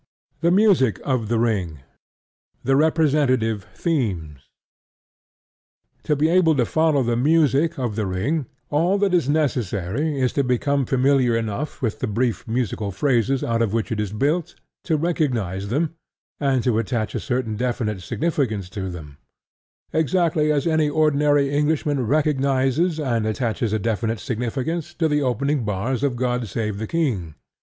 [0.39, 1.81] THE MUSIC OF THE RING
[2.63, 4.39] THE REPRESENTATIVE THEMES
[6.05, 10.33] To be able to follow the music of The Ring, all that is necessary is
[10.33, 14.55] to become familiar enough with the brief musical phrases out of which it is built
[14.85, 15.93] to recognize them
[16.39, 19.19] and attach a certain definite significance to them,
[19.93, 26.01] exactly as any ordinary Englishman recognizes and attaches a definite significance to the opening bars
[26.01, 27.35] of God Save the King.